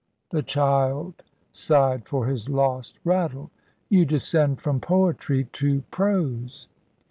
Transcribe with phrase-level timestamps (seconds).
[0.31, 1.13] the child
[1.51, 3.51] sighed for his lost rattle;
[3.87, 6.67] "you descend from poetry to prose."